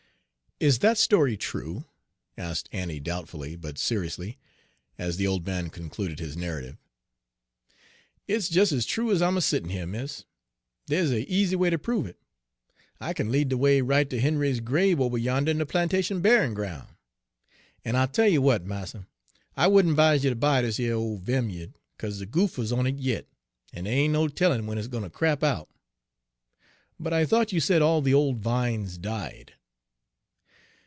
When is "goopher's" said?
22.27-22.71